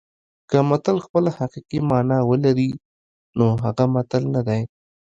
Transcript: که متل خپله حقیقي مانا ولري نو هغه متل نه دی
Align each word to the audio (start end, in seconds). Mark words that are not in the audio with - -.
که 0.49 0.57
متل 0.69 0.97
خپله 1.05 1.29
حقیقي 1.39 1.79
مانا 1.89 2.19
ولري 2.29 2.69
نو 3.37 3.45
هغه 3.63 3.85
متل 3.93 4.23
نه 4.33 4.41
دی 4.47 4.61